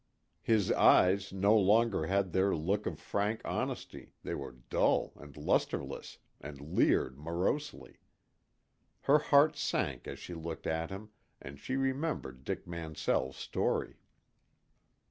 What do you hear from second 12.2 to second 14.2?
Dick Mansell's story.